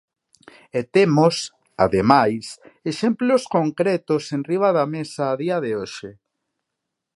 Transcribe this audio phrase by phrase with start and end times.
[0.77, 1.35] E temos,
[1.85, 2.45] ademais,
[2.91, 6.09] exemplos concretos enriba da mesa a día de hoxe.